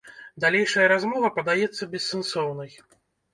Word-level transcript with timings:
Далейшая 0.45 0.87
размова 0.93 1.29
падаецца 1.35 1.89
бессэнсоўнай. 1.93 2.71